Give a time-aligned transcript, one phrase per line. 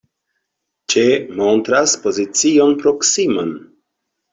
[0.93, 1.03] Ĉe
[1.41, 3.59] montras pozicion proksiman.